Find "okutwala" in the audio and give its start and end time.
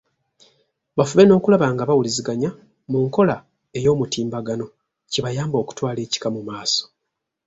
5.63-5.99